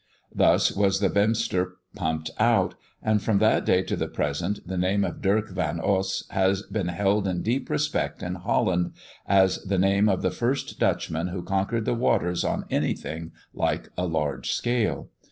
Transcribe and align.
Thus 0.33 0.71
was 0.71 0.99
the 0.99 1.11
Beemster 1.11 1.73
pumped 1.95 2.31
out; 2.39 2.73
and 3.03 3.21
from 3.21 3.37
that 3.37 3.65
day 3.65 3.83
to 3.83 3.95
the 3.95 4.07
present, 4.07 4.67
the 4.67 4.75
name 4.75 5.03
of 5.05 5.21
Dirck 5.21 5.51
van 5.51 5.79
Oss 5.79 6.23
has 6.31 6.63
been 6.63 6.87
held 6.87 7.27
in 7.27 7.43
deep 7.43 7.69
respect 7.69 8.23
in 8.23 8.33
Holland, 8.33 8.93
as 9.27 9.59
the 9.63 9.77
name 9.77 10.09
of 10.09 10.23
the 10.23 10.31
first 10.31 10.79
Dutchman 10.79 11.27
who 11.27 11.43
conquered 11.43 11.85
the 11.85 11.93
waters 11.93 12.43
on 12.43 12.65
anything 12.71 13.31
like 13.53 13.89
a 13.95 14.07
large 14.07 14.51
scale. 14.53 15.11